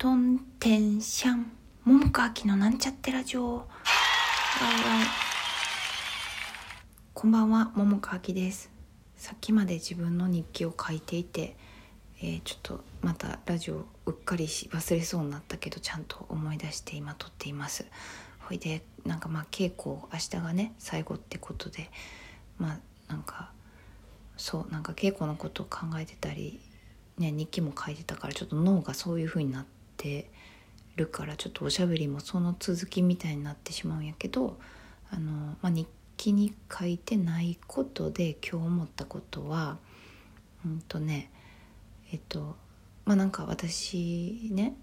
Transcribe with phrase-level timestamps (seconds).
[0.00, 1.50] トンテンシャン。
[1.84, 3.56] 桃川きのなんちゃってラジオ。
[3.56, 3.64] わいわい
[7.12, 8.70] こんばんは桃川きです。
[9.16, 11.56] さっきまで自分の日記を書いていて、
[12.20, 17.84] えー、ちょっとまたラジオうっかりし忘れそうになったけどちゃんと思い出して今撮っています。
[18.38, 21.90] ほいでなんかまあ稽古明日がね最後ってことで
[22.56, 22.74] ま
[23.08, 23.50] あなんか
[24.36, 26.60] そうなんか稽古のことを考えてたり
[27.18, 29.77] ね、日記も書いてたからちょっと脳がそういう風になって
[30.96, 34.58] るからちょっとおしゃべりもその続きみたいになってしまうんやけど
[35.10, 39.78] あの、まあ、日記に書いてないことで今日思ったことは
[40.66, 41.30] うんとね
[42.12, 42.56] えっと
[43.04, 44.74] まあなんか私ね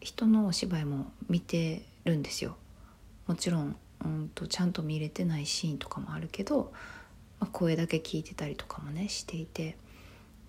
[0.00, 2.56] 人のお芝居も見てるんですよ。
[3.26, 6.72] もちろんうんとちゃんと見れてないシーンとかもあるけど、
[7.40, 9.76] まあ、声だけ聞いてたりとかもねしていて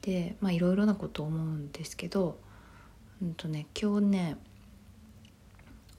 [0.02, 2.38] でまあいろいろなこと思うんですけど、
[3.22, 4.38] うんとね、今日ね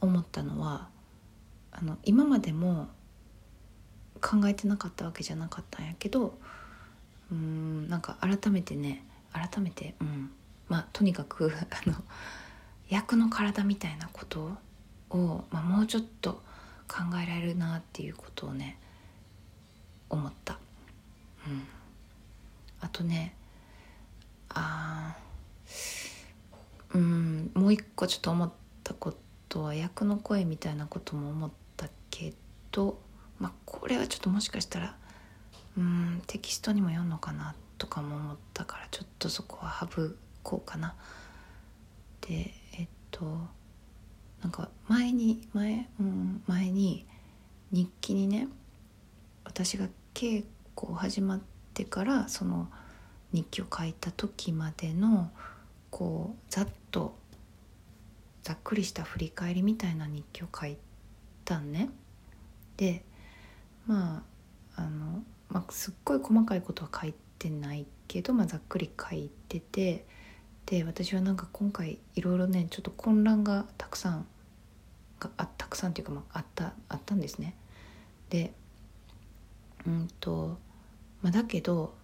[0.00, 0.88] 思ったのは
[1.72, 2.88] あの今までも
[4.20, 6.38] 考えてなかったわけじゃなかったんやけど
[7.30, 10.30] うんなんか改めてね改めてうん
[10.68, 11.96] まあとにかく あの
[12.88, 14.56] 役の体みたいなこと
[15.10, 16.42] を、まあ、もうちょっと
[16.88, 18.78] 考えられるなっていうことをね
[20.08, 20.58] 思った。
[21.46, 21.66] うん、
[22.80, 23.34] あとね
[24.48, 25.16] あ
[26.94, 29.14] うんもう一個ちょっと思ったこ
[29.48, 32.32] とは役の声みたいなことも思ったけ
[32.72, 32.98] ど
[33.38, 34.96] まあこれはちょっともしかしたら
[35.76, 40.10] うんテキストにも読んのかなとかも思ったからちょっとそこは省
[40.42, 40.94] こうかな。
[42.22, 43.24] でえっと
[44.42, 47.06] なんか前に前,、うん、前に
[47.70, 48.48] 日記にね
[49.44, 50.44] 私が稽
[50.76, 51.40] 古始まっ
[51.74, 52.68] てからその
[53.32, 55.30] 「日記を書いた時までの
[55.90, 57.16] こうざっと
[58.42, 60.76] ざっくりした振り返りみたいな日記を書い
[61.44, 61.90] たんね。
[62.76, 63.04] で
[63.86, 64.24] ま
[64.76, 70.06] ああの、まあ、すっごい細かいことは書いてないけど、まあ、ざっくり書いてて
[70.66, 74.26] で私はなんか今回いろいろねちょっと混乱がたくさん
[75.20, 77.54] があたくさんっていうか、まあ、あったあったんですね。
[78.30, 78.52] で
[79.86, 80.58] うんと、
[81.22, 81.94] まあ、だけど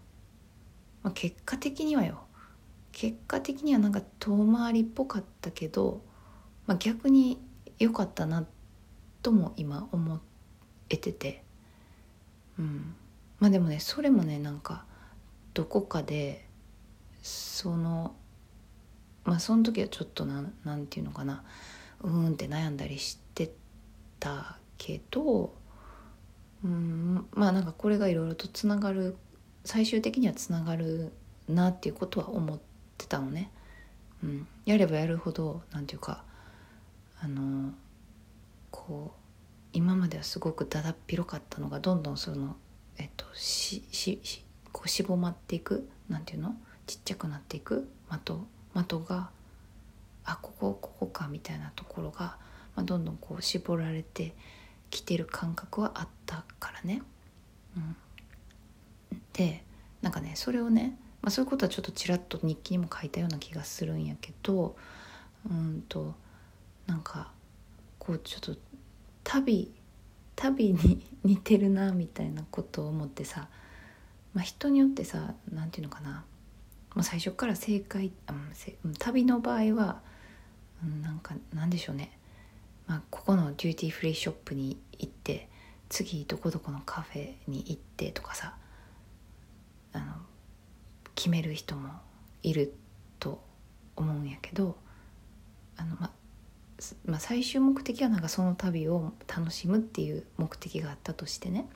[1.05, 2.24] まあ、結果的にはよ
[2.95, 6.01] 結果的にはなんか遠回りっぽかったけど、
[6.67, 7.39] まあ、逆に
[7.79, 8.47] 良かったな
[9.21, 10.21] とも今思
[10.89, 11.43] えてて。
[12.59, 12.95] うん。
[13.41, 14.85] まあでもねそれもねなんか
[15.55, 16.47] どこかで
[17.21, 18.15] その
[19.25, 21.43] まあその時はちょっとなんなんていうのかな
[22.01, 23.51] うーんって悩んだりして
[24.21, 25.53] たけど
[26.65, 29.17] うんまあなんかこれがいろいろとつながる
[29.65, 31.13] 最終的にはつながる
[31.49, 32.74] なっていうことは思って
[33.07, 33.51] たのね。
[34.23, 36.25] うん、やればやるほど何て言うか
[37.21, 37.73] あの
[38.71, 39.21] こう
[39.73, 42.57] 今まではすごくだだっ広かったのがどんどんその
[42.97, 46.55] えっとしししこうしぼまっていくなんていうの？
[46.87, 48.37] ちっちゃくなっていく的
[48.87, 49.31] 的が
[50.25, 52.37] あここここかみたいなところが、
[52.77, 54.35] まあ、どんどんこう絞られて
[54.91, 57.03] きてる感覚はあったからね。
[57.77, 57.97] うん
[59.33, 59.65] で
[60.01, 64.77] なんかねそれをね、まあ、そういうことはちょっとちらっと日記にも書いたような気がするんやけど
[65.51, 66.15] うんと
[66.87, 67.31] なんか
[67.99, 68.55] こうちょっと
[69.23, 69.73] 旅
[70.37, 73.49] 旅に似てるなみたいなことを思ってさ、
[74.35, 76.25] まあ、人によってさ何て言うのかな、
[76.95, 78.35] まあ、最初から正解あ
[78.99, 80.03] 旅の場合は、
[80.85, 82.19] うん、なんかなんでしょうね、
[82.87, 85.49] まあ、ここのデューティーフリーショップに行って
[85.89, 88.57] 次どこどこのカフェに行ってとかさ
[89.95, 90.05] あの
[91.15, 91.91] 決める人も
[92.43, 92.75] いる
[93.19, 93.43] と
[93.97, 94.77] 思うんやけど
[95.77, 96.11] あの、ま
[97.07, 101.67] まあ、最終目的はなんかその旅を楽しむっていう目的があったとしてね。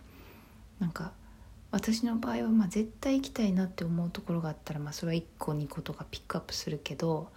[0.81, 1.13] なんか
[1.71, 7.29] 私の場合はまあ絶対行きたいなって思うところがあったら、まあ、それは1個2個とかピックアップするけど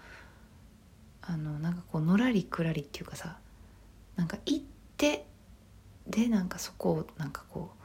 [1.21, 3.37] あのなんかこうのらりくらりっていうかさ
[4.15, 4.63] なんか行っ
[4.97, 5.25] て
[6.07, 7.80] でなんかそこをなんかこう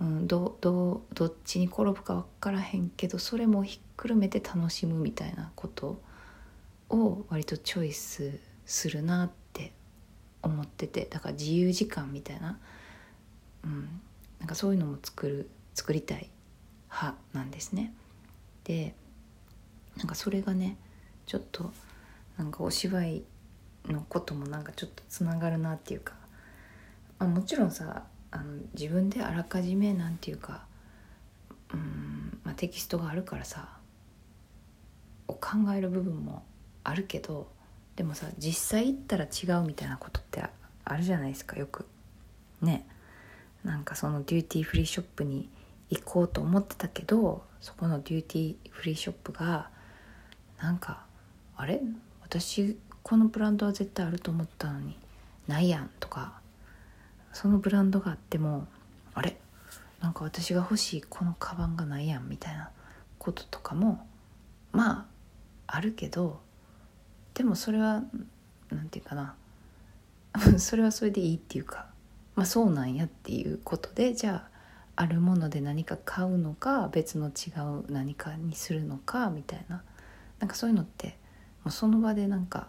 [0.00, 6.00] うん、どどどっちに転ぶか分からへんけどそれもひっくるめて楽しむみたいなこと
[6.88, 9.72] を割とチョイスするなって
[10.42, 12.58] 思っててだから自由時間みたいな,、
[13.64, 14.00] うん、
[14.38, 16.30] なんかそういうのも作る作りたい
[16.90, 17.92] 派なんですね。
[18.64, 18.94] で
[19.96, 20.76] なんかそれがね
[21.26, 21.72] ちょっと
[22.38, 23.22] なんかお芝居
[23.86, 26.14] のこともなんかちょっとつながるなっていうか、
[27.18, 28.44] あ、もちろんさあの
[28.74, 30.64] 自分であらかじめなんていうか
[31.72, 33.68] うん、まあ、テキストがあるからさ
[35.28, 36.44] を考える部分も
[36.84, 37.48] あるけど
[37.96, 40.42] でもさ実際行ったら違うみたいなことって
[40.84, 41.86] あるじゃないですかよく。
[42.62, 42.86] ね。
[43.62, 45.50] なんかそのデューティーフリーショップに
[45.90, 49.68] 行こうと思ってたけどそこのデューティーフリーショップが
[50.62, 51.04] なんか
[51.56, 51.80] あれ？
[52.22, 54.96] 私このブランドは絶対あると思ったのに
[55.46, 56.40] ないやんとか
[57.32, 58.66] そのブランドがあっても
[59.14, 59.36] あれ？
[60.00, 62.70] なんか私が欲しいこのカバンがないやんみたいな
[63.18, 64.06] こととかも
[64.72, 65.06] ま
[65.66, 66.40] ああるけど
[67.34, 68.02] でもそれは
[68.70, 69.34] 何て言うかな。
[70.58, 71.86] それはそれでいいっていうか
[72.36, 74.48] まあそうなんやっていうことでじゃ
[74.96, 79.82] ああるもので何か買うのか別の違う何かにするのかみたいな。
[80.38, 81.18] なんかそういうのって
[81.64, 82.68] もうその場でなんか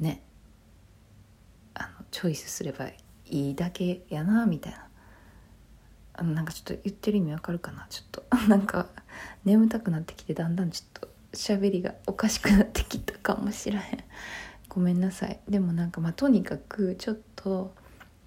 [0.00, 0.22] ね
[1.74, 2.96] あのチョイスすればい。
[3.26, 4.86] いいだけやなみたいな。
[6.14, 7.86] あのなんかちょっと言ってる意味わかるかな？
[7.88, 8.24] ちょっと。
[8.48, 8.88] なんか
[9.44, 14.04] 眠たくなってきてだんだんちょっと喋りがおかしくなってきたかもしらへん。
[14.68, 15.40] ごめんなさい。
[15.48, 17.74] でもなんかまあとにかくちょっと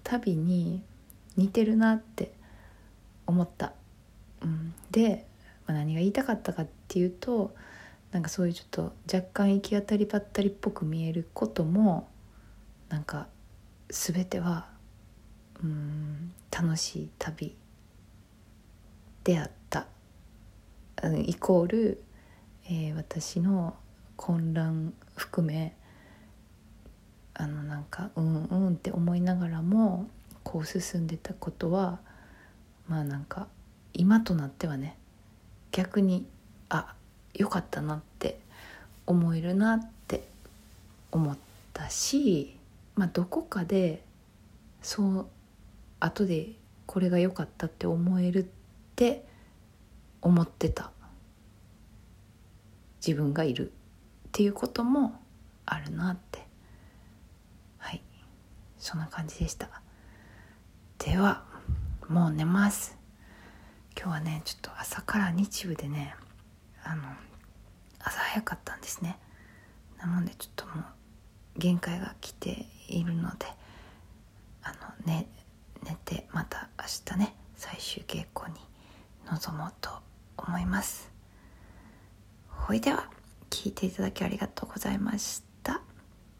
[0.04, 0.82] 旅に
[1.36, 2.32] 似てるなって
[3.26, 3.72] 思った、
[4.40, 5.26] うん、で、
[5.66, 7.54] まあ、何が言いたかったかっていうと
[8.12, 12.08] なんかそういうちょっと若干行き当たりばったりっぽく見えることも
[12.88, 13.26] なんか
[13.88, 14.68] 全ては
[15.62, 17.54] うん楽しい旅
[19.24, 19.86] であった。
[21.26, 22.02] イコール、
[22.66, 23.76] えー、私の
[24.16, 25.76] 混乱含め
[27.34, 30.08] あのなんかうんうんって思いながらも
[30.42, 31.98] こう進んでたことは
[32.88, 33.46] まあなんか
[33.92, 34.96] 今となってはね
[35.70, 36.26] 逆に
[36.70, 36.94] あ
[37.34, 38.38] よかったなって
[39.06, 40.26] 思えるなって
[41.12, 41.36] 思っ
[41.74, 42.56] たし、
[42.94, 44.02] まあ、どこかで
[44.80, 45.26] そう
[46.00, 46.52] 後で
[46.86, 48.46] これが良かったって思えるっ
[48.94, 49.26] て
[50.22, 50.90] 思ってた
[53.04, 55.20] 自分がいるっていうことも
[55.64, 56.46] あるなって
[57.78, 58.02] はい
[58.78, 59.68] そんな感じでした。
[60.98, 61.44] では
[62.08, 62.96] もう寝ます。
[63.96, 66.14] 今日はねちょっと朝から日部でね
[66.84, 67.02] あの
[67.98, 69.18] 朝早かったんですね。
[69.98, 70.84] なのでちょっともう
[71.58, 73.46] 限界が来ているので
[74.62, 74.72] あ
[75.06, 75.26] の、ね、
[77.06, 77.34] たね。
[77.56, 78.58] 最終稽古に
[79.30, 79.90] 臨もうと
[80.36, 81.10] 思います。
[82.48, 83.08] ほいでは
[83.48, 85.80] 聞いていただきありがとうございました。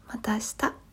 [0.07, 0.86] また明日。